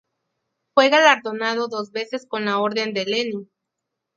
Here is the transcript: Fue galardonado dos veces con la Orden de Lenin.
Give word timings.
Fue 0.73 0.89
galardonado 0.89 1.67
dos 1.67 1.91
veces 1.91 2.25
con 2.25 2.45
la 2.45 2.57
Orden 2.59 2.91
de 2.95 3.05
Lenin. 3.05 3.51